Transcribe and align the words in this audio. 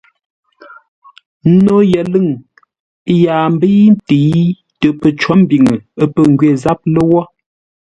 No 1.67 1.75
yəlʉ̂ŋ 1.91 2.27
yaa 3.23 3.45
mbəi 3.53 3.79
ntə̂i 3.95 4.43
tə 4.79 4.87
pəcó 4.99 5.33
mbiŋə 5.41 5.75
pə̂ 6.13 6.23
ngwê 6.31 6.49
záp 6.63 6.79
lə́wó. 6.93 7.21